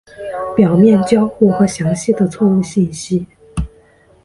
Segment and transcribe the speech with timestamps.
[0.55, 3.23] 表面交互和详细的错误信息。